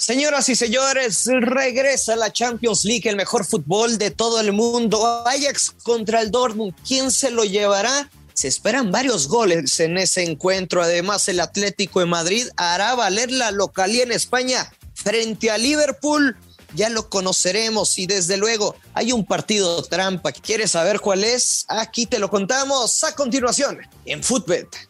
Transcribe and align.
Señoras 0.00 0.48
y 0.48 0.56
señores, 0.56 1.26
regresa 1.26 2.16
la 2.16 2.32
Champions 2.32 2.86
League, 2.86 3.06
el 3.06 3.16
mejor 3.16 3.44
fútbol 3.44 3.98
de 3.98 4.10
todo 4.10 4.40
el 4.40 4.50
mundo. 4.50 5.26
Ajax 5.26 5.74
contra 5.82 6.22
el 6.22 6.30
Dortmund. 6.30 6.74
¿Quién 6.88 7.10
se 7.10 7.30
lo 7.30 7.44
llevará? 7.44 8.08
Se 8.32 8.48
esperan 8.48 8.90
varios 8.90 9.28
goles 9.28 9.78
en 9.78 9.98
ese 9.98 10.22
encuentro. 10.22 10.82
Además, 10.82 11.28
el 11.28 11.38
Atlético 11.38 12.00
de 12.00 12.06
Madrid 12.06 12.48
hará 12.56 12.94
valer 12.94 13.30
la 13.30 13.50
localía 13.50 14.02
en 14.04 14.12
España 14.12 14.72
frente 14.94 15.50
a 15.50 15.58
Liverpool. 15.58 16.34
Ya 16.74 16.88
lo 16.88 17.10
conoceremos 17.10 17.98
y 17.98 18.06
desde 18.06 18.38
luego 18.38 18.76
hay 18.94 19.12
un 19.12 19.26
partido 19.26 19.82
trampa. 19.82 20.32
¿Quieres 20.32 20.70
saber 20.70 21.00
cuál 21.00 21.24
es? 21.24 21.66
Aquí 21.68 22.06
te 22.06 22.18
lo 22.18 22.30
contamos 22.30 23.04
a 23.04 23.14
continuación 23.14 23.78
en 24.06 24.24
Footbet. 24.24 24.89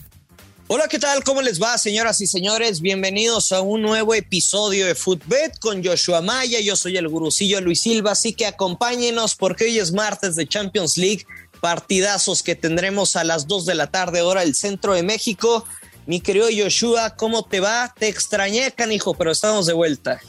Hola, 0.73 0.87
¿qué 0.87 0.99
tal? 0.99 1.21
¿Cómo 1.25 1.41
les 1.41 1.61
va, 1.61 1.77
señoras 1.77 2.21
y 2.21 2.27
señores? 2.27 2.79
Bienvenidos 2.79 3.51
a 3.51 3.59
un 3.59 3.81
nuevo 3.81 4.13
episodio 4.13 4.85
de 4.85 4.95
Footbet 4.95 5.59
con 5.59 5.83
Joshua 5.83 6.21
Maya. 6.21 6.61
Yo 6.61 6.77
soy 6.77 6.95
el 6.95 7.09
gurucillo 7.09 7.59
Luis 7.59 7.81
Silva, 7.81 8.11
así 8.11 8.31
que 8.31 8.45
acompáñenos 8.45 9.35
porque 9.35 9.65
hoy 9.65 9.79
es 9.79 9.91
martes 9.91 10.37
de 10.37 10.47
Champions 10.47 10.95
League. 10.95 11.25
Partidazos 11.59 12.41
que 12.41 12.55
tendremos 12.55 13.17
a 13.17 13.25
las 13.25 13.47
2 13.47 13.65
de 13.65 13.75
la 13.75 13.87
tarde, 13.87 14.21
hora 14.21 14.45
del 14.45 14.55
centro 14.55 14.93
de 14.93 15.03
México. 15.03 15.65
Mi 16.05 16.21
querido 16.21 16.47
Joshua, 16.57 17.17
¿cómo 17.17 17.43
te 17.43 17.59
va? 17.59 17.93
Te 17.99 18.07
extrañé, 18.07 18.71
canijo, 18.71 19.13
pero 19.13 19.31
estamos 19.31 19.65
de 19.65 19.73
vuelta. 19.73 20.21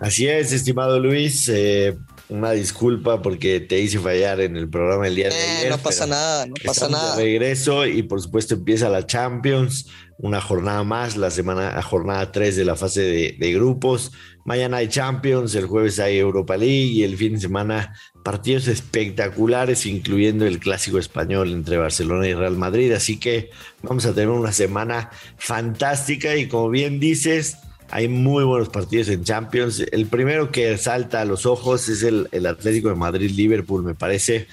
Así 0.00 0.26
es, 0.26 0.50
estimado 0.52 0.98
Luis. 0.98 1.46
Eh, 1.52 1.94
una 2.30 2.52
disculpa 2.52 3.22
porque 3.22 3.60
te 3.60 3.78
hice 3.80 3.98
fallar 3.98 4.40
en 4.40 4.56
el 4.56 4.68
programa 4.70 5.06
el 5.06 5.16
día 5.16 5.28
de 5.28 5.34
Eh, 5.34 5.56
ayer. 5.58 5.70
no 5.70 5.78
pasa 5.78 6.06
nada, 6.06 6.46
no 6.46 6.54
pasa 6.64 6.86
estamos 6.86 7.00
de 7.00 7.06
nada. 7.08 7.16
regreso 7.16 7.86
y 7.86 8.02
por 8.02 8.20
supuesto 8.22 8.54
empieza 8.54 8.88
la 8.88 9.06
Champions, 9.06 9.86
una 10.18 10.40
jornada 10.40 10.82
más, 10.84 11.16
la 11.16 11.30
semana, 11.30 11.80
jornada 11.82 12.30
3 12.32 12.56
de 12.56 12.64
la 12.64 12.76
fase 12.76 13.02
de, 13.02 13.36
de 13.38 13.52
grupos. 13.52 14.12
Mañana 14.44 14.78
hay 14.78 14.88
Champions, 14.88 15.54
el 15.54 15.66
jueves 15.66 15.98
hay 15.98 16.18
Europa 16.18 16.56
League 16.56 16.72
y 16.92 17.02
el 17.04 17.16
fin 17.16 17.34
de 17.34 17.40
semana 17.40 17.94
partidos 18.24 18.68
espectaculares, 18.68 19.86
incluyendo 19.86 20.46
el 20.46 20.58
clásico 20.58 20.98
español 20.98 21.52
entre 21.52 21.78
Barcelona 21.78 22.28
y 22.28 22.34
Real 22.34 22.56
Madrid. 22.56 22.92
Así 22.92 23.18
que 23.18 23.50
vamos 23.82 24.04
a 24.06 24.12
tener 24.14 24.28
una 24.30 24.52
semana 24.52 25.10
fantástica 25.38 26.36
y 26.36 26.48
como 26.48 26.68
bien 26.70 27.00
dices, 27.00 27.56
hay 27.90 28.08
muy 28.08 28.44
buenos 28.44 28.68
partidos 28.68 29.08
en 29.08 29.24
Champions. 29.24 29.84
El 29.92 30.06
primero 30.06 30.50
que 30.50 30.76
salta 30.78 31.20
a 31.20 31.24
los 31.24 31.46
ojos 31.46 31.88
es 31.88 32.02
el, 32.02 32.28
Atlético 32.46 32.88
de 32.88 32.94
Madrid-Liverpool, 32.94 33.82
me 33.82 33.94
parece. 33.94 34.46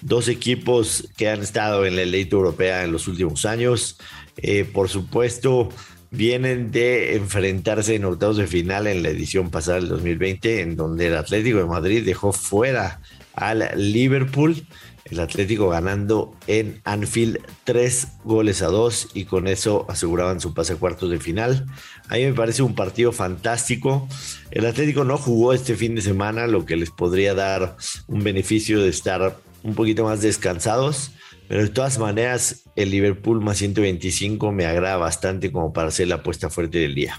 Dos 0.00 0.28
equipos 0.28 1.08
que 1.16 1.28
han 1.28 1.40
estado 1.40 1.84
en 1.84 1.96
la 1.96 2.02
elite 2.02 2.34
europea 2.34 2.84
en 2.84 2.92
los 2.92 3.06
últimos 3.08 3.44
años. 3.44 3.98
Eh, 4.38 4.64
por 4.64 4.88
supuesto, 4.88 5.68
vienen 6.10 6.70
de 6.70 7.16
enfrentarse 7.16 7.94
en 7.94 8.04
octavos 8.04 8.38
de 8.38 8.46
final 8.46 8.86
en 8.86 9.02
la 9.02 9.10
edición 9.10 9.50
pasada 9.50 9.80
del 9.80 9.88
2020, 9.88 10.62
en 10.62 10.76
donde 10.76 11.08
el 11.08 11.16
Atlético 11.16 11.58
de 11.58 11.66
Madrid 11.66 12.04
dejó 12.04 12.32
fuera 12.32 13.00
al 13.38 13.70
Liverpool. 13.76 14.66
El 15.04 15.20
Atlético 15.20 15.70
ganando 15.70 16.36
en 16.46 16.82
Anfield 16.84 17.38
tres 17.64 18.08
goles 18.24 18.60
a 18.60 18.66
dos 18.66 19.08
y 19.14 19.24
con 19.24 19.48
eso 19.48 19.86
aseguraban 19.88 20.40
su 20.40 20.52
pase 20.52 20.74
a 20.74 20.76
cuartos 20.76 21.10
de 21.10 21.18
final. 21.18 21.64
A 22.08 22.16
mí 22.16 22.24
me 22.24 22.34
parece 22.34 22.62
un 22.62 22.74
partido 22.74 23.10
fantástico. 23.12 24.06
El 24.50 24.66
Atlético 24.66 25.04
no 25.04 25.16
jugó 25.16 25.54
este 25.54 25.76
fin 25.76 25.94
de 25.94 26.02
semana, 26.02 26.46
lo 26.46 26.66
que 26.66 26.76
les 26.76 26.90
podría 26.90 27.32
dar 27.32 27.76
un 28.06 28.22
beneficio 28.22 28.82
de 28.82 28.90
estar 28.90 29.38
un 29.62 29.74
poquito 29.74 30.04
más 30.04 30.20
descansados. 30.20 31.12
Pero 31.48 31.62
de 31.62 31.70
todas 31.70 31.98
maneras, 31.98 32.64
el 32.76 32.90
Liverpool 32.90 33.40
más 33.40 33.56
125 33.56 34.52
me 34.52 34.66
agrada 34.66 34.98
bastante 34.98 35.50
como 35.50 35.72
para 35.72 35.88
hacer 35.88 36.08
la 36.08 36.16
apuesta 36.16 36.50
fuerte 36.50 36.78
del 36.78 36.94
día. 36.94 37.16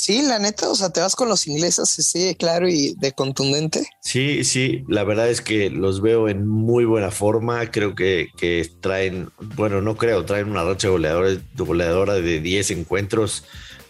Sí, 0.00 0.22
la 0.22 0.38
neta, 0.38 0.70
o 0.70 0.74
sea, 0.74 0.88
te 0.88 1.00
vas 1.00 1.14
con 1.14 1.28
los 1.28 1.46
ingleses, 1.46 1.90
sí, 1.90 2.34
claro 2.34 2.66
y 2.66 2.94
de 2.94 3.12
contundente. 3.12 3.86
Sí, 4.00 4.44
sí, 4.44 4.82
la 4.88 5.04
verdad 5.04 5.28
es 5.28 5.42
que 5.42 5.68
los 5.68 6.00
veo 6.00 6.30
en 6.30 6.48
muy 6.48 6.86
buena 6.86 7.10
forma. 7.10 7.70
Creo 7.70 7.94
que, 7.94 8.28
que 8.38 8.66
traen, 8.80 9.30
bueno, 9.56 9.82
no 9.82 9.98
creo, 9.98 10.24
traen 10.24 10.50
una 10.50 10.64
racha 10.64 10.88
goleadora, 10.88 11.38
goleadora 11.54 12.14
de 12.14 12.40
10 12.40 12.70
encuentros, 12.70 13.44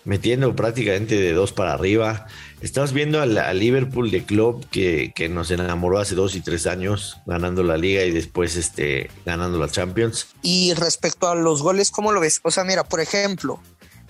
metiendo 0.05 0.57
prácticamente 0.57 1.15
de 1.15 1.33
dos 1.33 1.53
para 1.53 1.75
arriba. 1.75 2.27
Estamos 2.61 2.93
viendo 2.93 3.23
al, 3.23 3.39
al 3.39 3.61
Liverpool 3.61 4.11
de 4.11 4.25
Club 4.25 4.67
que, 4.69 5.13
que, 5.15 5.29
nos 5.29 5.53
enamoró 5.53 6.01
hace 6.01 6.17
dos 6.17 6.35
y 6.35 6.41
tres 6.41 6.67
años, 6.67 7.19
ganando 7.25 7.63
la 7.63 7.77
liga 7.77 8.03
y 8.03 8.11
después 8.11 8.57
este, 8.57 9.13
ganando 9.25 9.61
la 9.61 9.69
Champions. 9.69 10.27
Y 10.43 10.75
respecto 10.75 11.29
a 11.29 11.37
los 11.37 11.63
goles, 11.63 11.93
¿cómo 11.93 12.11
lo 12.11 12.19
ves? 12.19 12.41
O 12.43 12.51
sea, 12.51 12.65
mira, 12.65 12.83
por 12.83 12.99
ejemplo, 12.99 13.61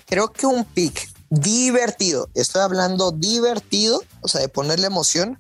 creo 0.07 0.33
que 0.33 0.47
un 0.47 0.65
pick 0.65 1.20
divertido, 1.31 2.29
estoy 2.35 2.63
hablando 2.63 3.13
divertido, 3.13 4.03
o 4.21 4.29
sea, 4.29 4.41
de 4.41 4.49
ponerle 4.49 4.89
emoción, 4.89 5.39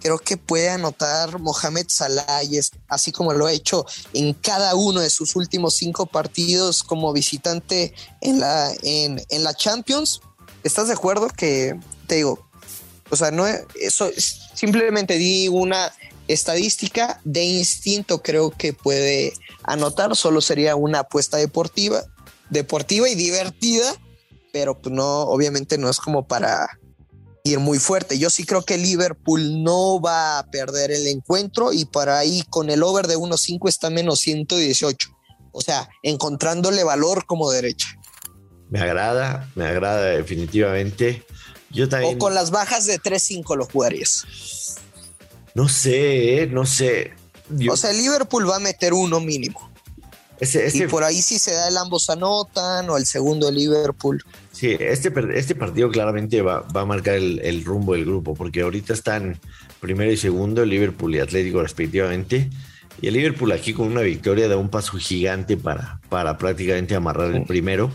creo 0.00 0.18
que 0.18 0.36
puede 0.36 0.70
anotar 0.70 1.38
Mohamed 1.38 1.86
Salah, 1.88 2.40
así 2.88 3.12
como 3.12 3.32
lo 3.32 3.46
ha 3.46 3.52
hecho 3.52 3.84
en 4.12 4.32
cada 4.34 4.74
uno 4.74 5.00
de 5.00 5.10
sus 5.10 5.36
últimos 5.36 5.74
cinco 5.74 6.06
partidos 6.06 6.82
como 6.82 7.12
visitante 7.12 7.94
en 8.20 8.40
la, 8.40 8.72
en, 8.82 9.22
en 9.28 9.44
la 9.44 9.54
Champions. 9.54 10.20
¿Estás 10.64 10.88
de 10.88 10.94
acuerdo 10.94 11.28
que, 11.28 11.78
te 12.06 12.16
digo, 12.16 12.48
o 13.10 13.16
sea, 13.16 13.30
no, 13.30 13.46
eso 13.80 14.10
simplemente 14.54 15.18
di 15.18 15.48
una 15.48 15.92
estadística 16.28 17.20
de 17.24 17.44
instinto, 17.44 18.22
creo 18.22 18.50
que 18.50 18.72
puede 18.72 19.32
anotar, 19.64 20.16
solo 20.16 20.40
sería 20.40 20.76
una 20.76 21.00
apuesta 21.00 21.36
deportiva, 21.36 22.04
deportiva 22.50 23.08
y 23.08 23.14
divertida, 23.14 23.94
pero 24.56 24.80
pues 24.80 24.94
no, 24.94 25.20
obviamente 25.24 25.76
no 25.76 25.90
es 25.90 25.98
como 25.98 26.26
para 26.26 26.66
ir 27.44 27.58
muy 27.58 27.78
fuerte. 27.78 28.18
Yo 28.18 28.30
sí 28.30 28.44
creo 28.46 28.62
que 28.62 28.78
Liverpool 28.78 29.62
no 29.62 30.00
va 30.00 30.38
a 30.38 30.46
perder 30.50 30.90
el 30.90 31.06
encuentro 31.08 31.74
y 31.74 31.84
para 31.84 32.18
ahí 32.18 32.42
con 32.48 32.70
el 32.70 32.82
over 32.82 33.06
de 33.06 33.18
1.5 33.18 33.68
está 33.68 33.90
menos 33.90 34.20
118. 34.20 35.10
O 35.52 35.60
sea, 35.60 35.90
encontrándole 36.02 36.84
valor 36.84 37.26
como 37.26 37.50
derecha. 37.50 37.86
Me 38.70 38.80
agrada, 38.80 39.46
me 39.56 39.66
agrada 39.66 40.06
definitivamente. 40.06 41.22
Yo 41.68 41.86
también. 41.86 42.16
O 42.16 42.18
con 42.18 42.34
las 42.34 42.50
bajas 42.50 42.86
de 42.86 42.98
3.5 42.98 43.58
lo 43.58 43.66
jugarías. 43.66 44.24
No 45.52 45.68
sé, 45.68 46.44
¿eh? 46.44 46.46
no 46.46 46.64
sé. 46.64 47.12
Yo... 47.50 47.74
O 47.74 47.76
sea, 47.76 47.90
el 47.90 47.98
Liverpool 47.98 48.48
va 48.48 48.56
a 48.56 48.60
meter 48.60 48.94
uno 48.94 49.20
mínimo. 49.20 49.70
Ese, 50.40 50.64
ese... 50.66 50.84
Y 50.84 50.86
por 50.86 51.04
ahí 51.04 51.20
si 51.20 51.38
se 51.38 51.52
da 51.52 51.68
el 51.68 51.76
ambos 51.76 52.08
anotan 52.08 52.88
o 52.88 52.96
el 52.96 53.04
segundo 53.04 53.50
Liverpool. 53.50 54.24
Sí, 54.56 54.74
este, 54.80 55.12
este 55.34 55.54
partido 55.54 55.90
claramente 55.90 56.40
va, 56.40 56.62
va 56.74 56.80
a 56.80 56.86
marcar 56.86 57.16
el, 57.16 57.40
el, 57.44 57.62
rumbo 57.62 57.92
del 57.92 58.06
grupo, 58.06 58.34
porque 58.34 58.62
ahorita 58.62 58.94
están 58.94 59.38
primero 59.80 60.10
y 60.10 60.16
segundo, 60.16 60.64
Liverpool 60.64 61.14
y 61.14 61.18
Atlético 61.18 61.60
respectivamente. 61.60 62.48
Y 63.02 63.08
el 63.08 63.12
Liverpool 63.12 63.52
aquí 63.52 63.74
con 63.74 63.88
una 63.88 64.00
victoria 64.00 64.48
da 64.48 64.56
un 64.56 64.70
paso 64.70 64.96
gigante 64.96 65.58
para, 65.58 66.00
para 66.08 66.38
prácticamente 66.38 66.94
amarrar 66.94 67.34
el 67.34 67.42
primero. 67.42 67.94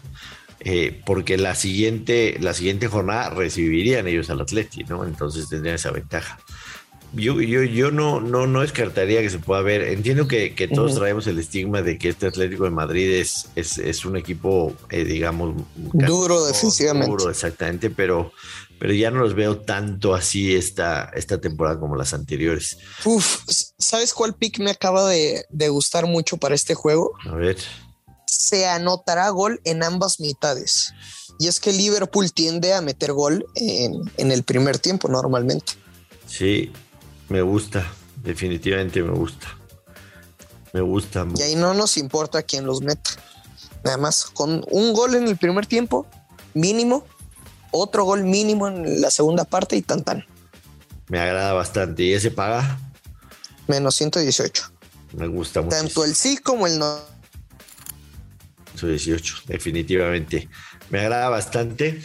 Eh, 0.60 1.02
porque 1.04 1.36
la 1.40 1.56
siguiente, 1.56 2.38
la 2.40 2.54
siguiente 2.54 2.88
jornada 2.88 3.32
recibirían 3.32 4.08
ellos 4.08 4.30
al 4.30 4.42
Atlético, 4.42 4.94
¿no? 4.94 5.06
Entonces 5.06 5.50
tendrían 5.50 5.78
esa 5.78 5.90
ventaja. 5.90 6.38
Yo, 7.14 7.42
yo, 7.42 7.64
yo 7.64 7.92
no, 7.92 8.22
no, 8.22 8.48
no 8.48 8.62
descartaría 8.62 9.22
que 9.22 9.30
se 9.30 9.40
pueda 9.40 9.62
ver. 9.62 9.82
Entiendo 9.82 10.28
que, 10.28 10.56
que 10.56 10.68
todos 10.68 10.92
uh 10.92 10.96
-huh. 10.96 11.00
traemos 11.00 11.28
el 11.28 11.40
estigma 11.40 11.82
de 11.82 11.98
que 11.98 12.10
este 12.10 12.28
Atlético 12.28 12.64
de 12.64 12.70
Madrid 12.70 13.12
es, 13.12 13.48
es, 13.56 13.78
es 13.78 14.06
un 14.06 14.16
equipo, 14.16 14.74
eh, 14.90 15.04
digamos, 15.04 15.56
duro 15.76 16.46
defensivamente. 16.46 17.10
Duro, 17.10 17.30
exactamente, 17.30 17.90
pero, 17.90 18.32
pero 18.80 18.94
ya 18.94 19.12
no 19.12 19.20
los 19.20 19.36
veo 19.36 19.58
tanto 19.58 20.16
así 20.16 20.56
esta, 20.56 21.12
esta 21.14 21.42
temporada 21.42 21.80
como 21.80 21.98
las 21.98 22.14
anteriores. 22.14 22.78
Uf, 23.04 23.40
¿sabes 23.78 24.14
cuál 24.14 24.34
pick 24.34 24.60
me 24.60 24.72
acaba 24.72 25.10
de, 25.10 25.44
de 25.50 25.68
gustar 25.68 26.06
mucho 26.06 26.38
para 26.38 26.56
este 26.56 26.76
juego? 26.76 27.12
A 27.30 27.36
ver. 27.36 27.58
Se 28.26 28.68
anotará 28.68 29.28
gol 29.30 29.60
en 29.66 29.84
ambas 29.84 30.22
mitades. 30.22 30.94
Y 31.40 31.48
es 31.48 31.60
que 31.60 31.74
Liverpool 31.74 32.32
tiende 32.32 32.74
a 32.74 32.82
meter 32.82 33.12
gol 33.12 33.46
en, 33.56 33.94
en 34.18 34.32
el 34.32 34.44
primer 34.44 34.78
tiempo 34.78 35.10
normalmente. 35.10 35.74
Sí, 36.28 36.72
me 37.32 37.42
gusta, 37.42 37.90
definitivamente 38.24 39.02
me 39.02 39.12
gusta. 39.12 39.48
Me 40.74 40.82
gusta. 40.82 41.26
Y 41.38 41.42
ahí 41.42 41.56
no 41.56 41.74
nos 41.74 41.98
importa 41.98 42.44
quién 42.44 42.66
los 42.66 42.82
meta. 42.82 43.10
Nada 43.84 43.98
más, 43.98 44.26
con 44.26 44.64
un 44.70 44.94
gol 44.94 45.16
en 45.16 45.28
el 45.28 45.38
primer 45.38 45.66
tiempo, 45.66 46.06
mínimo, 46.54 47.06
otro 47.72 48.04
gol 48.04 48.24
mínimo 48.24 48.68
en 48.68 49.02
la 49.02 49.10
segunda 49.10 49.46
parte 49.46 49.76
y 49.76 49.82
tan 49.82 50.04
tan. 50.04 50.26
Me 51.08 51.20
agrada 51.20 51.54
bastante. 51.54 52.04
¿Y 52.04 52.14
ese 52.14 52.32
paga? 52.32 52.80
Menos 53.68 53.96
118. 53.96 54.64
Me 55.14 55.28
gusta 55.28 55.62
mucho. 55.62 55.76
Tanto 55.76 56.04
el 56.04 56.16
sí 56.16 56.38
como 56.38 56.68
el 56.68 56.80
no. 56.80 57.00
18, 58.82 59.44
definitivamente. 59.46 60.50
Me 60.90 61.00
agrada 61.00 61.30
bastante. 61.30 62.02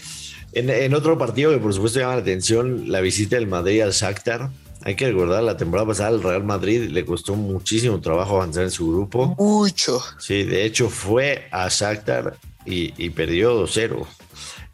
En, 0.52 0.68
en, 0.70 0.94
otro 0.94 1.16
partido 1.16 1.50
que 1.50 1.58
por 1.58 1.72
supuesto 1.72 1.98
llama 1.98 2.16
la 2.16 2.20
atención, 2.20 2.90
la 2.90 3.00
visita 3.00 3.36
del 3.36 3.46
Madrid 3.46 3.80
al 3.80 3.92
Shakhtar. 3.92 4.50
Hay 4.86 4.94
que 4.94 5.08
recordar, 5.08 5.42
la 5.42 5.56
temporada 5.56 5.88
pasada 5.88 6.10
al 6.10 6.22
Real 6.22 6.44
Madrid 6.44 6.88
le 6.92 7.04
costó 7.04 7.34
muchísimo 7.34 8.00
trabajo 8.00 8.36
avanzar 8.36 8.62
en 8.62 8.70
su 8.70 8.88
grupo. 8.88 9.34
Mucho. 9.36 10.00
Sí, 10.20 10.44
de 10.44 10.64
hecho 10.64 10.88
fue 10.88 11.48
a 11.50 11.66
Shakhtar 11.68 12.38
y, 12.64 12.94
y 12.96 13.10
perdió 13.10 13.66
2-0. 13.66 14.06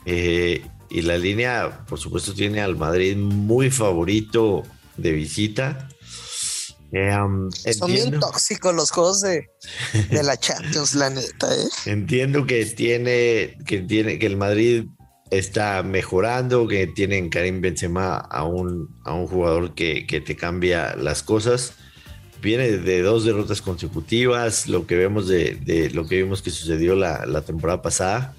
Eh, 0.04 0.66
y 0.90 1.00
la 1.00 1.16
línea, 1.16 1.86
por 1.86 1.98
supuesto, 1.98 2.34
tiene 2.34 2.60
al 2.60 2.76
Madrid 2.76 3.16
muy 3.16 3.70
favorito 3.70 4.64
de 4.98 5.12
visita. 5.12 5.88
Eh, 6.92 7.16
um, 7.16 7.50
Son 7.50 7.90
bien 7.90 8.20
tóxicos 8.20 8.74
los 8.74 8.90
juegos 8.90 9.22
de, 9.22 9.48
de 10.10 10.22
la 10.22 10.36
Champions, 10.36 10.94
la 10.94 11.08
neta. 11.08 11.54
¿eh? 11.54 11.68
Entiendo 11.90 12.44
que 12.44 12.66
tiene, 12.66 13.56
que 13.64 13.78
tiene, 13.78 14.18
que 14.18 14.26
el 14.26 14.36
Madrid 14.36 14.84
está 15.32 15.82
mejorando, 15.82 16.68
que 16.68 16.86
tienen 16.86 17.30
Karim 17.30 17.62
Benzema 17.62 18.16
a 18.16 18.44
un, 18.44 18.94
a 19.02 19.14
un 19.14 19.26
jugador 19.26 19.74
que, 19.74 20.06
que, 20.06 20.20
te 20.20 20.36
cambia 20.36 20.94
las 20.94 21.22
cosas. 21.22 21.72
Viene 22.42 22.70
de 22.70 23.00
dos 23.00 23.24
derrotas 23.24 23.62
consecutivas, 23.62 24.68
lo 24.68 24.86
que 24.86 24.96
vemos 24.96 25.26
de, 25.28 25.54
de 25.54 25.88
lo 25.90 26.06
que 26.06 26.16
vimos 26.16 26.42
que 26.42 26.50
sucedió 26.50 26.94
la, 26.94 27.24
la, 27.24 27.40
temporada 27.40 27.80
pasada. 27.80 28.34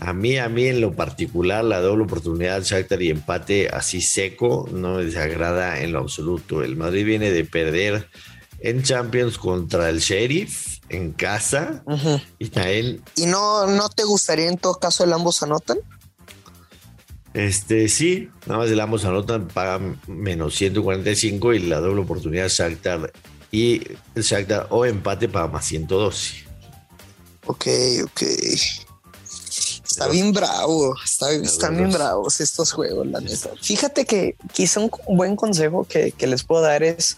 A 0.00 0.14
mí, 0.14 0.38
a 0.38 0.48
mí 0.48 0.66
en 0.66 0.80
lo 0.80 0.94
particular, 0.94 1.62
la 1.62 1.80
doble 1.80 2.04
oportunidad 2.04 2.62
Shakhtar 2.62 3.02
y 3.02 3.10
empate 3.10 3.68
así 3.68 4.00
seco 4.00 4.66
no 4.72 4.96
me 4.96 5.04
desagrada 5.04 5.82
en 5.82 5.92
lo 5.92 5.98
absoluto. 6.00 6.62
El 6.62 6.76
Madrid 6.76 7.04
viene 7.04 7.30
de 7.32 7.44
perder 7.44 8.08
en 8.60 8.82
Champions 8.82 9.36
contra 9.36 9.90
el 9.90 9.98
Sheriff 9.98 10.78
en 10.88 11.12
casa 11.12 11.82
uh 11.84 11.92
-huh. 11.92 12.22
y 12.38 12.48
también... 12.48 13.02
¿Y 13.14 13.26
no, 13.26 13.66
no 13.66 13.90
te 13.90 14.04
gustaría 14.04 14.48
en 14.48 14.56
todo 14.56 14.78
caso 14.78 15.04
el 15.04 15.12
ambos 15.12 15.42
anotan? 15.42 15.78
Este 17.34 17.88
sí, 17.88 18.30
nada 18.46 18.60
más 18.60 18.70
el 18.70 18.78
ambos 18.78 19.04
anotan, 19.04 19.48
paga 19.48 19.80
menos 20.06 20.54
145 20.54 21.54
y 21.54 21.58
la 21.58 21.80
doble 21.80 22.02
oportunidad 22.02 22.48
Shakhtar 22.48 23.12
y 23.50 23.82
Shakhtar 24.14 24.68
o 24.70 24.84
empate 24.84 25.28
paga 25.28 25.48
más 25.48 25.66
112. 25.66 26.44
Ok, 27.46 27.66
ok. 28.04 28.22
Está 29.84 30.08
bien 30.08 30.32
bravo, 30.32 30.94
está, 31.04 31.32
están 31.32 31.76
bien 31.76 31.92
bravos 31.92 32.40
estos 32.40 32.72
juegos, 32.72 33.06
la 33.08 33.20
neta. 33.20 33.50
Fíjate 33.60 34.04
que 34.04 34.36
quizá 34.52 34.80
un 34.80 34.90
buen 35.16 35.34
consejo 35.34 35.84
que, 35.84 36.12
que, 36.12 36.26
les 36.28 36.44
puedo 36.44 36.62
dar 36.62 36.84
es, 36.84 37.16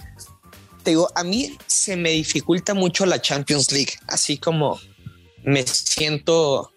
te 0.82 0.90
digo, 0.90 1.10
a 1.14 1.24
mí 1.24 1.56
se 1.66 1.96
me 1.96 2.10
dificulta 2.10 2.72
mucho 2.72 3.04
la 3.04 3.20
Champions 3.20 3.70
League, 3.70 3.92
así 4.08 4.38
como 4.38 4.78
me 5.44 5.66
siento 5.66 6.70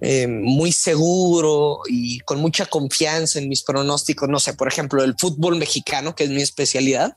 eh, 0.00 0.26
muy 0.26 0.72
seguro 0.72 1.80
y 1.88 2.20
con 2.20 2.40
mucha 2.40 2.66
confianza 2.66 3.38
en 3.38 3.48
mis 3.48 3.62
pronósticos, 3.62 4.28
no 4.28 4.40
sé, 4.40 4.54
por 4.54 4.68
ejemplo, 4.68 5.02
el 5.02 5.14
fútbol 5.18 5.56
mexicano, 5.56 6.14
que 6.14 6.24
es 6.24 6.30
mi 6.30 6.42
especialidad. 6.42 7.16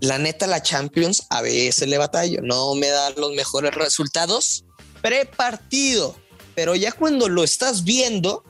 La 0.00 0.18
neta, 0.18 0.46
la 0.46 0.62
Champions 0.62 1.26
a 1.28 1.42
veces 1.42 1.86
le 1.88 1.98
batallo, 1.98 2.40
no 2.42 2.74
me 2.74 2.88
da 2.88 3.10
los 3.10 3.32
mejores 3.34 3.74
resultados 3.74 4.64
pre-partido 5.02 6.16
pero 6.60 6.74
ya 6.74 6.92
cuando 6.92 7.28
lo 7.28 7.42
estás 7.42 7.84
viendo, 7.84 8.44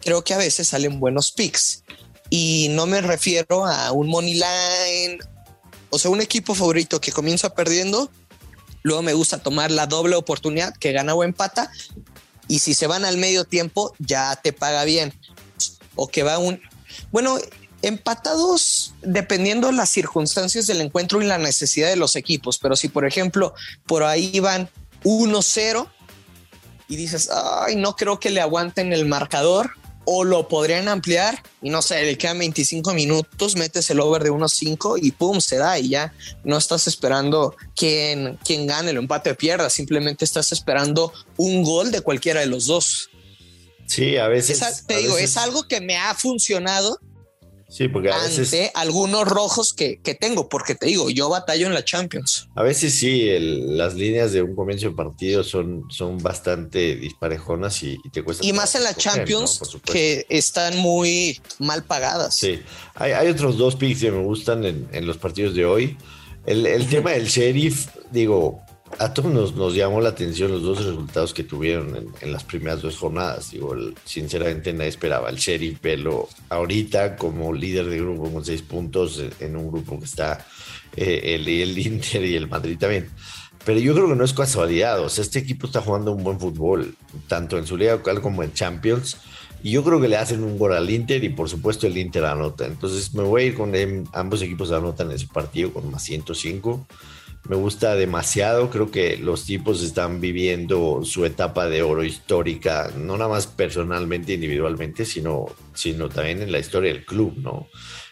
creo 0.00 0.24
que 0.24 0.34
a 0.34 0.38
veces 0.38 0.68
salen 0.68 1.00
buenos 1.00 1.32
picks. 1.32 1.82
Y 2.30 2.68
no 2.70 2.86
me 2.86 3.02
refiero 3.02 3.66
a 3.66 3.92
un 3.92 4.08
money 4.08 4.34
line, 4.34 5.18
o 5.90 5.98
sea, 5.98 6.10
un 6.10 6.22
equipo 6.22 6.54
favorito 6.54 7.00
que 7.00 7.12
comienza 7.12 7.54
perdiendo. 7.54 8.10
Luego 8.86 9.02
me 9.02 9.14
gusta 9.14 9.38
tomar 9.38 9.72
la 9.72 9.88
doble 9.88 10.14
oportunidad 10.14 10.72
que 10.76 10.92
gana 10.92 11.12
o 11.12 11.24
empata. 11.24 11.72
Y 12.46 12.60
si 12.60 12.72
se 12.72 12.86
van 12.86 13.04
al 13.04 13.16
medio 13.16 13.42
tiempo, 13.42 13.92
ya 13.98 14.36
te 14.36 14.52
paga 14.52 14.84
bien. 14.84 15.12
O 15.96 16.06
que 16.06 16.22
va 16.22 16.38
un. 16.38 16.62
Bueno, 17.10 17.36
empatados 17.82 18.94
dependiendo 19.02 19.72
las 19.72 19.90
circunstancias 19.90 20.68
del 20.68 20.82
encuentro 20.82 21.20
y 21.20 21.26
la 21.26 21.36
necesidad 21.36 21.88
de 21.88 21.96
los 21.96 22.14
equipos. 22.14 22.58
Pero 22.58 22.76
si, 22.76 22.86
por 22.86 23.04
ejemplo, 23.04 23.54
por 23.86 24.04
ahí 24.04 24.38
van 24.38 24.70
1-0 25.02 25.90
y 26.86 26.94
dices, 26.94 27.28
ay, 27.32 27.74
no 27.74 27.96
creo 27.96 28.20
que 28.20 28.30
le 28.30 28.40
aguanten 28.40 28.92
el 28.92 29.04
marcador 29.04 29.72
o 30.06 30.24
lo 30.24 30.48
podrían 30.48 30.88
ampliar 30.88 31.42
y 31.60 31.68
no 31.68 31.82
sé, 31.82 32.02
le 32.04 32.16
quedan 32.16 32.38
25 32.38 32.94
minutos, 32.94 33.56
metes 33.56 33.90
el 33.90 34.00
over 34.00 34.22
de 34.22 34.30
unos 34.30 34.52
5 34.54 34.96
y 34.98 35.10
pum, 35.10 35.40
se 35.40 35.56
da 35.56 35.78
y 35.78 35.90
ya 35.90 36.14
no 36.44 36.56
estás 36.56 36.86
esperando 36.86 37.54
quién, 37.74 38.38
quién 38.44 38.66
gane 38.66 38.92
el 38.92 38.96
empate 38.96 39.32
o 39.32 39.36
pierda, 39.36 39.68
simplemente 39.68 40.24
estás 40.24 40.52
esperando 40.52 41.12
un 41.36 41.62
gol 41.64 41.90
de 41.90 42.00
cualquiera 42.00 42.40
de 42.40 42.46
los 42.46 42.66
dos. 42.66 43.10
Sí, 43.86 44.16
a 44.16 44.28
veces. 44.28 44.62
Es, 44.62 44.86
te 44.86 44.94
a 44.94 44.98
digo, 44.98 45.14
veces, 45.14 45.30
es 45.30 45.36
algo 45.36 45.66
que 45.66 45.80
me 45.80 45.96
ha 45.96 46.14
funcionado 46.14 47.00
Sí, 47.76 47.88
porque 47.88 48.08
a 48.08 48.14
ante 48.14 48.40
veces, 48.40 48.70
algunos 48.72 49.28
rojos 49.28 49.74
que, 49.74 50.00
que, 50.00 50.14
tengo, 50.14 50.48
porque 50.48 50.74
te 50.74 50.86
digo, 50.86 51.10
yo 51.10 51.28
batallo 51.28 51.66
en 51.66 51.74
la 51.74 51.84
Champions. 51.84 52.48
a 52.54 52.62
veces 52.62 52.94
sí, 52.94 53.28
el, 53.28 53.76
las 53.76 53.94
líneas 53.94 54.32
de 54.32 54.40
un 54.40 54.56
comienzo 54.56 54.88
de 54.88 54.94
partido 54.94 55.44
son, 55.44 55.84
son 55.90 56.16
bastante 56.16 56.96
disparejonas 56.96 57.82
y, 57.82 57.98
y 58.02 58.08
te 58.08 58.22
cuesta. 58.22 58.46
Y 58.46 58.54
más 58.54 58.74
en 58.76 58.84
la 58.84 58.94
Champions, 58.94 59.60
que 59.84 60.24
están 60.30 60.78
muy 60.78 61.38
mal 61.58 61.84
pagadas. 61.84 62.36
Sí, 62.36 62.60
hay, 62.94 63.12
hay 63.12 63.28
otros 63.28 63.58
dos 63.58 63.76
picks 63.76 64.00
que 64.00 64.10
me 64.10 64.22
gustan 64.22 64.64
en, 64.64 64.88
en 64.92 65.06
los 65.06 65.18
partidos 65.18 65.54
de 65.54 65.66
hoy. 65.66 65.98
El, 66.46 66.64
el 66.64 66.88
tema 66.88 67.10
del 67.10 67.26
sheriff, 67.26 67.88
digo, 68.10 68.62
a 68.98 69.12
todos 69.12 69.32
nos, 69.32 69.54
nos, 69.54 69.74
llamó 69.74 70.00
la 70.00 70.10
atención 70.10 70.50
los 70.50 70.62
dos 70.62 70.84
resultados 70.84 71.34
que 71.34 71.44
tuvieron 71.44 71.96
en, 71.96 72.08
en 72.20 72.32
las 72.32 72.44
primeras 72.44 72.82
dos 72.82 72.96
jornadas. 72.96 73.50
Digo, 73.50 73.74
el, 73.74 73.94
sinceramente 74.04 74.72
nadie 74.72 74.90
esperaba 74.90 75.28
el 75.28 75.36
sheriff 75.36 75.80
verlo 75.80 76.28
ahorita 76.48 77.16
como 77.16 77.52
líder 77.52 77.86
de 77.86 77.98
grupo 77.98 78.30
con 78.30 78.44
seis 78.44 78.62
puntos 78.62 79.18
en, 79.18 79.32
en 79.40 79.56
un 79.56 79.70
grupo 79.70 79.98
que 79.98 80.04
está 80.04 80.46
eh, 80.96 81.34
el, 81.34 81.46
el 81.48 81.78
Inter 81.78 82.24
y 82.24 82.36
el 82.36 82.48
Madrid 82.48 82.78
también. 82.78 83.10
Pero 83.64 83.80
yo 83.80 83.94
creo 83.94 84.08
que 84.08 84.14
no 84.14 84.24
es 84.24 84.32
casualidad. 84.32 85.00
O 85.00 85.08
sea, 85.08 85.22
este 85.22 85.40
equipo 85.40 85.66
está 85.66 85.80
jugando 85.80 86.12
un 86.12 86.22
buen 86.22 86.38
fútbol, 86.38 86.94
tanto 87.26 87.58
en 87.58 87.66
su 87.66 87.76
liga 87.76 87.92
local 87.92 88.20
como 88.22 88.42
en 88.42 88.52
Champions. 88.52 89.18
Y 89.62 89.72
yo 89.72 89.82
creo 89.82 90.00
que 90.00 90.06
le 90.06 90.16
hacen 90.16 90.44
un 90.44 90.56
gol 90.56 90.72
al 90.74 90.88
Inter 90.88 91.24
y 91.24 91.30
por 91.30 91.48
supuesto 91.48 91.88
el 91.88 91.98
Inter 91.98 92.24
anota. 92.24 92.66
Entonces 92.66 93.12
me 93.14 93.24
voy 93.24 93.42
a 93.42 93.46
ir 93.46 93.54
con 93.54 93.74
em, 93.74 94.04
ambos 94.12 94.40
equipos 94.42 94.70
anotan 94.70 95.10
ese 95.10 95.26
partido 95.26 95.72
con 95.72 95.90
más 95.90 96.04
105. 96.04 96.86
Me 97.48 97.56
gusta 97.56 97.94
demasiado, 97.94 98.70
creo 98.70 98.90
que 98.90 99.16
los 99.18 99.44
tipos 99.44 99.82
están 99.82 100.20
viviendo 100.20 101.02
su 101.04 101.24
etapa 101.24 101.68
de 101.68 101.82
oro 101.82 102.02
histórica, 102.02 102.90
no 102.98 103.16
nada 103.16 103.30
más 103.30 103.46
personalmente, 103.46 104.34
individualmente, 104.34 105.04
sino, 105.04 105.46
sino 105.72 106.08
también 106.08 106.42
en 106.42 106.50
la 106.50 106.58
historia 106.58 106.92
del 106.92 107.04
club, 107.04 107.34
¿no? 107.36 107.68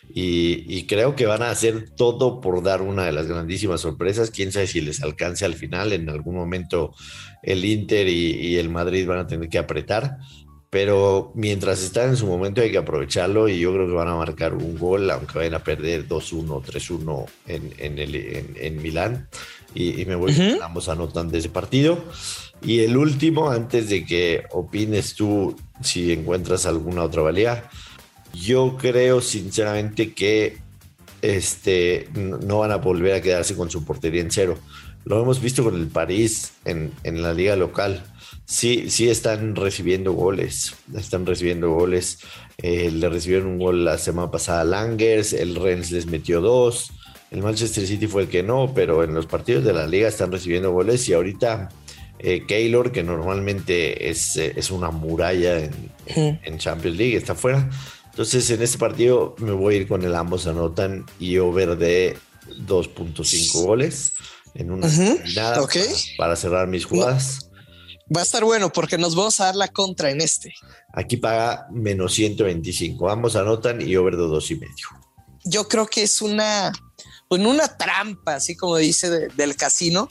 Y, 0.09 0.87
creo 0.87 1.17
que 1.17 1.27
van 1.27 1.43
a 1.43 1.51
hacer 1.51 1.91
todo 1.91 2.41
por 2.41 2.63
dar 2.63 2.83
una 2.83 3.07
de 3.07 3.13
las 3.13 3.27
grandísimas 3.27 3.81
sorpresas. 3.81 4.31
Quién 4.31 4.53
sabe 4.53 4.67
si 4.67 4.81
les 4.81 5.03
alcance 5.03 5.45
al 5.45 5.55
final. 5.55 5.93
En 5.93 6.09
algún 6.09 6.37
momento 6.37 6.95
el 7.43 7.65
Inter 7.65 8.07
y 8.07 8.57
el 8.57 8.69
Madrid 8.69 9.09
van 9.09 9.21
a 9.21 9.27
tener 9.27 9.49
que 9.49 9.59
apretar 9.59 10.19
pero 10.75 11.31
mientras 11.37 11.85
están 11.85 12.09
en 12.09 12.17
su 12.17 12.27
momento 12.27 12.61
hay 12.61 12.73
que 12.73 12.79
aprovecharlo 12.79 13.49
y 13.49 13.61
yo 13.61 13.73
creo 13.73 13.87
que 13.87 13.93
van 13.93 14.09
a 14.09 14.17
marcar 14.17 14.55
un 14.55 14.77
gol, 14.77 15.09
aunque 15.09 15.39
vayan 15.39 15.55
a 15.55 15.63
perder 15.63 16.09
2-1, 16.09 16.65
3-1 16.65 17.27
en, 17.47 17.73
en, 17.79 17.99
en, 18.01 18.57
en 18.57 18.83
Milán. 18.83 19.29
Y, 19.73 20.03
y, 20.03 20.05
me 20.05 20.17
voy, 20.17 20.33
uh 20.33 20.35
-huh. 20.35 20.63
ambos 20.65 20.89
anotan 20.89 21.31
de 21.31 21.39
ese 21.39 21.49
partido. 21.49 22.03
Y 22.61 22.81
el 22.81 22.97
último, 22.97 23.51
antes 23.51 23.89
de 23.89 24.05
que 24.05 24.43
opines 24.51 25.15
tú 25.15 25.55
si 25.81 26.11
encuentras 26.11 26.67
alguna 26.67 27.05
otra 27.05 27.23
valía, 27.23 27.71
yo 28.33 28.77
creo 28.77 29.21
sinceramente 29.21 30.13
que 30.13 30.59
este, 31.23 32.09
no 32.15 32.59
van 32.59 32.73
a 32.73 32.79
volver 32.79 33.15
a 33.15 33.23
quedarse 33.23 33.55
con 33.55 33.71
su 33.71 33.85
portería 33.85 34.23
en 34.23 34.33
cero. 34.33 34.59
Lo 35.05 35.21
hemos 35.21 35.41
visto 35.41 35.63
con 35.63 35.75
el 35.75 35.89
París 35.89 36.53
en, 36.65 36.93
en 37.03 37.23
la 37.23 37.35
liga 37.35 37.57
local. 37.57 38.03
Sí, 38.47 38.91
sí 38.91 39.09
están 39.09 39.55
recibiendo 39.55 40.13
goles, 40.13 40.75
están 40.97 41.27
recibiendo 41.27 41.71
goles. 41.71 42.19
Eh, 42.59 42.91
le 42.91 43.09
recibieron 43.09 43.49
un 43.49 43.59
gol 43.59 43.85
la 43.85 43.99
semana 43.99 44.31
pasada 44.31 44.63
a 44.63 44.65
Langers, 44.65 45.33
el 45.33 45.57
Rennes 45.57 45.91
les 45.91 46.07
metió 46.07 46.41
dos, 46.41 46.91
el 47.31 47.43
Manchester 47.43 47.87
City 47.87 48.07
fue 48.07 48.23
el 48.23 48.29
que 48.29 48.43
no, 48.43 48.73
pero 48.75 49.03
en 49.03 49.13
los 49.13 49.27
partidos 49.27 49.65
de 49.65 49.73
la 49.73 49.87
liga 49.87 50.09
están 50.09 50.31
recibiendo 50.31 50.73
goles 50.73 51.09
y 51.09 51.15
ahorita 51.15 51.69
eh, 52.19 52.45
Keylor, 52.47 52.93
que 52.93 53.03
normalmente 53.03 54.09
es, 54.09 54.37
eh, 54.37 54.53
es 54.57 54.71
una 54.71 54.91
muralla 54.91 55.59
en, 55.59 55.73
en, 56.07 56.41
en, 56.45 56.59
Champions 56.59 56.97
League, 56.97 57.17
está 57.17 57.35
fuera. 57.35 57.69
Entonces 58.11 58.49
en 58.51 58.63
este 58.63 58.79
partido 58.79 59.35
me 59.39 59.53
voy 59.53 59.75
a 59.75 59.77
ir 59.79 59.89
con 59.89 60.05
el 60.05 60.15
ambos 60.15 60.47
anotan 60.47 61.05
y 61.19 61.39
over 61.39 61.77
de 61.77 62.17
2.5 62.67 63.65
goles 63.65 64.15
en 64.55 64.71
una 64.71 64.87
uh 64.87 64.91
-huh. 64.91 65.63
okay. 65.63 65.87
para, 65.87 65.99
para, 66.19 66.37
cerrar 66.37 66.69
mis 66.69 66.85
jugadas. 66.85 67.51
Va 68.15 68.21
a 68.21 68.25
estar 68.25 68.45
bueno 68.45 68.73
porque 68.73 68.99
nos 68.99 69.15
vamos 69.15 69.41
a 69.41 69.47
dar 69.47 69.57
la 69.57 69.69
contra 69.69 70.11
en 70.11 70.21
este. 70.21 70.53
Aquí 70.93 71.17
paga 71.17 71.67
menos 71.71 72.15
125. 72.15 73.11
Ambos 73.11 73.35
anotan 73.35 73.81
y 73.81 73.97
over 73.97 74.17
de 74.17 74.23
dos 74.23 74.51
y 74.51 74.57
medio. 74.57 74.89
Yo 75.45 75.69
creo 75.69 75.87
que 75.87 76.03
es 76.03 76.23
una, 76.23 76.73
en 77.31 77.47
una 77.47 77.77
trampa, 77.77 78.37
así 78.37 78.57
como 78.57 78.77
dice 78.77 79.29
del 79.29 79.57
casino, 79.57 80.11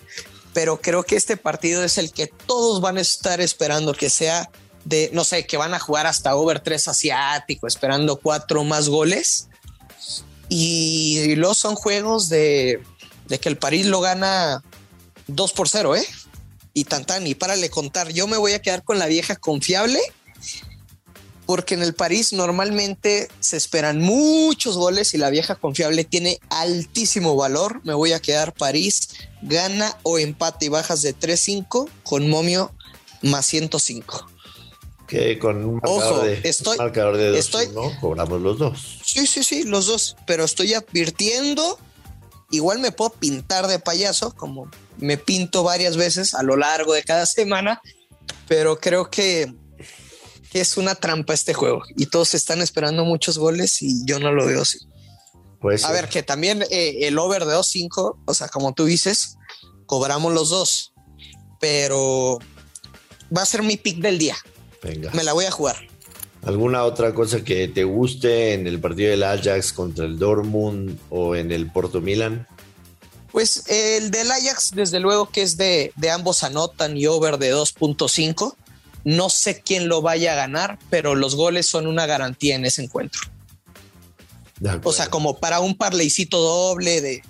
pero 0.53 0.79
creo 0.81 1.03
que 1.03 1.15
este 1.15 1.37
partido 1.37 1.83
es 1.83 1.97
el 1.97 2.11
que 2.11 2.27
todos 2.27 2.81
van 2.81 2.97
a 2.97 3.01
estar 3.01 3.41
esperando 3.41 3.93
que 3.93 4.09
sea 4.09 4.49
de, 4.85 5.09
no 5.13 5.23
sé, 5.23 5.45
que 5.45 5.57
van 5.57 5.73
a 5.73 5.79
jugar 5.79 6.05
hasta 6.07 6.35
over 6.35 6.59
3 6.59 6.87
asiático, 6.87 7.67
esperando 7.67 8.17
cuatro 8.17 8.63
más 8.63 8.89
goles. 8.89 9.49
Y, 10.49 11.35
los 11.35 11.57
son 11.57 11.75
juegos 11.75 12.29
de, 12.29 12.83
de 13.27 13.39
que 13.39 13.49
el 13.49 13.57
París 13.57 13.85
lo 13.85 14.01
gana 14.01 14.63
2 15.27 15.53
por 15.53 15.69
0, 15.69 15.95
¿eh? 15.95 16.05
Y 16.73 16.85
tan 16.85 17.05
tan, 17.05 17.25
y 17.27 17.35
párale 17.35 17.69
contar, 17.69 18.11
yo 18.11 18.27
me 18.27 18.37
voy 18.37 18.53
a 18.53 18.61
quedar 18.61 18.83
con 18.83 18.99
la 18.99 19.05
vieja 19.05 19.35
confiable 19.35 19.99
porque 21.45 21.73
en 21.73 21.81
el 21.81 21.93
París 21.93 22.33
normalmente 22.33 23.27
se 23.39 23.57
esperan 23.57 23.99
muchos 23.99 24.77
goles 24.77 25.13
y 25.13 25.17
la 25.17 25.29
vieja 25.29 25.55
confiable 25.55 26.03
tiene 26.03 26.39
altísimo 26.49 27.35
valor. 27.35 27.81
Me 27.83 27.93
voy 27.93 28.13
a 28.13 28.21
quedar 28.21 28.53
París, 28.53 29.09
gana 29.41 29.97
o 30.03 30.19
empate 30.19 30.65
y 30.65 30.69
bajas 30.69 31.01
de 31.01 31.15
3-5 31.15 31.89
con 32.03 32.29
momio 32.29 32.71
más 33.21 33.45
105. 33.47 34.29
Que 35.07 35.37
con 35.37 35.63
un 35.63 35.75
marcador 35.75 36.25
de, 36.25 36.41
estoy, 36.43 36.77
marcador 36.77 37.17
de 37.17 37.31
dos, 37.31 37.51
¿no? 37.73 37.99
Cobramos 37.99 38.41
los 38.41 38.57
dos. 38.57 38.99
Sí, 39.03 39.27
sí, 39.27 39.43
sí, 39.43 39.63
los 39.63 39.85
dos. 39.85 40.15
Pero 40.25 40.45
estoy 40.45 40.73
advirtiendo, 40.73 41.77
igual 42.53 42.79
me 42.79 42.91
puedo 42.91 43.11
pintar 43.11 43.67
de 43.67 43.79
payaso, 43.79 44.33
como 44.35 44.69
me 44.97 45.17
pinto 45.17 45.63
varias 45.63 45.97
veces 45.97 46.33
a 46.33 46.43
lo 46.43 46.55
largo 46.55 46.93
de 46.93 47.03
cada 47.03 47.25
semana, 47.25 47.81
pero 48.47 48.79
creo 48.79 49.09
que 49.09 49.53
es 50.53 50.77
una 50.77 50.93
trampa 50.93 51.33
este 51.33 51.53
juego 51.53 51.81
y 51.97 52.05
todos 52.05 52.35
están 52.35 52.61
esperando 52.61 53.05
muchos 53.05 53.39
goles 53.39 53.81
y 53.81 54.05
yo 54.05 54.19
no 54.19 54.31
lo 54.31 54.45
veo 54.45 54.61
así. 54.61 54.77
Pues 55.59 55.83
a 55.85 55.91
ver, 55.91 56.09
que 56.09 56.23
también 56.23 56.63
eh, 56.69 57.07
el 57.07 57.17
over 57.17 57.45
de 57.45 57.55
2-5, 57.55 58.17
o 58.25 58.33
sea, 58.33 58.49
como 58.49 58.73
tú 58.73 58.85
dices, 58.85 59.37
cobramos 59.85 60.33
los 60.33 60.49
dos, 60.49 60.93
pero 61.59 62.37
va 63.35 63.41
a 63.41 63.45
ser 63.45 63.63
mi 63.63 63.77
pick 63.77 63.99
del 63.99 64.19
día. 64.19 64.35
Venga. 64.83 65.09
Me 65.13 65.23
la 65.23 65.33
voy 65.33 65.45
a 65.45 65.51
jugar. 65.51 65.77
¿Alguna 66.45 66.83
otra 66.83 67.13
cosa 67.13 67.43
que 67.43 67.67
te 67.69 67.85
guste 67.85 68.53
en 68.53 68.67
el 68.67 68.79
partido 68.79 69.11
del 69.11 69.23
Ajax 69.23 69.71
contra 69.71 70.05
el 70.05 70.19
Dortmund 70.19 70.99
o 71.09 71.35
en 71.35 71.51
el 71.51 71.71
Porto 71.71 72.01
Milan? 72.01 72.47
Pues 73.31 73.63
el 73.67 74.11
del 74.11 74.29
Ajax, 74.29 74.71
desde 74.75 74.99
luego 74.99 75.29
que 75.29 75.41
es 75.41 75.55
de, 75.55 75.93
de 75.95 76.11
ambos 76.11 76.43
anotan 76.43 76.97
y 76.97 77.07
over 77.07 77.37
de 77.37 77.53
2.5. 77.53 78.55
No 79.05 79.29
sé 79.29 79.61
quién 79.61 79.87
lo 79.87 80.01
vaya 80.01 80.33
a 80.33 80.35
ganar, 80.35 80.79
pero 80.89 81.15
los 81.15 81.35
goles 81.35 81.65
son 81.65 81.87
una 81.87 82.05
garantía 82.05 82.55
en 82.55 82.65
ese 82.65 82.83
encuentro. 82.83 83.21
O 84.83 84.93
sea, 84.93 85.07
como 85.07 85.39
para 85.39 85.59
un 85.59 85.75
parleycito 85.75 86.39
doble 86.39 87.01
de 87.01 87.23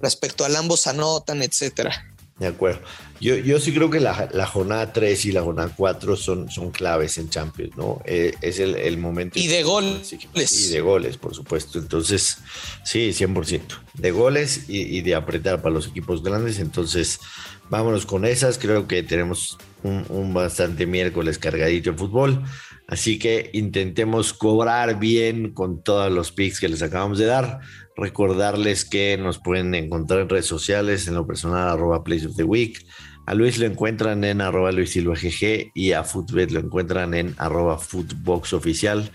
respecto 0.00 0.44
al 0.44 0.56
ambos 0.56 0.86
anotan, 0.86 1.42
etcétera. 1.42 2.09
De 2.40 2.46
acuerdo. 2.46 2.80
Yo, 3.20 3.36
yo 3.36 3.60
sí 3.60 3.72
creo 3.72 3.90
que 3.90 4.00
la, 4.00 4.46
jornada 4.46 4.94
3 4.94 5.26
y 5.26 5.32
la 5.32 5.42
jornada 5.42 5.72
4 5.76 6.16
son, 6.16 6.50
son 6.50 6.70
claves 6.70 7.18
en 7.18 7.28
Champions, 7.28 7.76
¿no? 7.76 8.00
Eh, 8.06 8.34
es 8.40 8.58
el, 8.58 8.96
momento. 8.96 9.38
Y 9.38 9.46
de 9.46 9.62
goles. 9.62 10.10
Y 10.12 10.68
de 10.70 10.80
goles, 10.80 11.18
por 11.18 11.34
supuesto. 11.34 11.78
Entonces, 11.78 12.38
sí, 12.82 13.10
100%. 13.10 13.60
De 13.92 14.10
goles 14.10 14.64
y, 14.68 14.80
y 14.80 15.02
de 15.02 15.14
apretar 15.14 15.60
para 15.60 15.74
los 15.74 15.86
equipos 15.86 16.22
grandes. 16.22 16.58
Entonces, 16.58 17.20
vámonos 17.68 18.06
con 18.06 18.24
esas. 18.24 18.56
Creo 18.56 18.88
que 18.88 19.02
tenemos 19.02 19.58
un, 19.82 20.34
bastante 20.34 20.86
miércoles 20.86 21.38
cargadito 21.38 21.92
de 21.92 21.96
fútbol. 21.96 22.42
Así 22.90 23.20
que 23.20 23.50
intentemos 23.52 24.34
cobrar 24.34 24.98
bien 24.98 25.54
con 25.54 25.82
todos 25.82 26.10
los 26.12 26.32
picks 26.32 26.58
que 26.58 26.68
les 26.68 26.82
acabamos 26.82 27.18
de 27.18 27.26
dar. 27.26 27.60
Recordarles 27.96 28.84
que 28.84 29.16
nos 29.16 29.38
pueden 29.38 29.76
encontrar 29.76 30.20
en 30.20 30.28
redes 30.28 30.46
sociales, 30.46 31.06
en 31.06 31.14
lo 31.14 31.24
personal, 31.24 31.68
arroba 31.68 32.02
Place 32.02 32.26
of 32.26 32.34
the 32.34 32.42
Week. 32.42 32.84
A 33.26 33.34
Luis 33.34 33.58
lo 33.58 33.66
encuentran 33.66 34.24
en 34.24 34.40
arroba 34.40 34.72
Luis 34.72 34.90
Silva 34.90 35.14
GG 35.14 35.70
y 35.72 35.92
a 35.92 36.02
Footbet 36.02 36.50
lo 36.50 36.58
encuentran 36.58 37.14
en 37.14 37.36
arroba 37.38 37.78
Footbox 37.78 38.54
Oficial, 38.54 39.08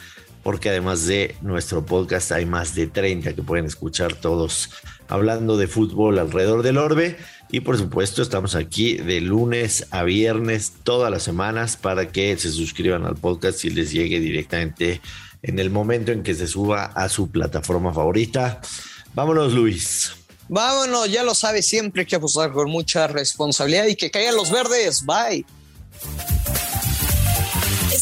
porque 0.46 0.70
además 0.70 1.08
de 1.08 1.36
nuestro 1.42 1.88
podcast 1.88 2.32
hay 2.32 2.46
más 2.46 2.76
de 2.76 2.86
30 2.86 3.34
que 3.34 3.42
pueden 3.42 3.66
escuchar 3.66 4.14
todos 4.14 4.70
hablando 5.08 5.58
de 5.58 5.66
fútbol 5.66 6.20
alrededor 6.20 6.62
del 6.62 6.78
orbe. 6.78 7.18
Y 7.50 7.62
por 7.62 7.80
supuesto, 7.80 8.22
estamos 8.22 8.54
aquí 8.54 8.94
de 8.94 9.22
lunes 9.22 9.88
a 9.90 10.04
viernes 10.04 10.74
todas 10.84 11.10
las 11.10 11.24
semanas 11.24 11.78
para 11.78 12.10
que 12.10 12.38
se 12.38 12.52
suscriban 12.52 13.08
al 13.08 13.16
podcast 13.16 13.66
y 13.66 13.72
les 13.72 13.92
llegue 13.92 14.20
directamente 14.20 15.02
en 15.42 15.58
el 15.58 15.72
momento 15.72 16.12
en 16.12 16.22
que 16.22 16.36
se 16.36 16.46
suba 16.46 16.92
a 16.94 17.10
su 17.10 17.32
plataforma 17.32 17.92
favorita. 17.92 18.62
Vámonos, 19.16 19.52
Luis. 19.52 20.12
Vámonos, 20.48 21.12
ya 21.12 21.24
lo 21.24 21.34
sabe, 21.34 21.64
siempre 21.64 22.06
que 22.06 22.18
apostar 22.18 22.52
con 22.52 22.70
mucha 22.70 23.08
responsabilidad 23.08 23.88
y 23.88 23.96
que 23.96 24.12
caigan 24.12 24.36
los 24.36 24.52
verdes. 24.52 25.04
Bye. 25.08 25.44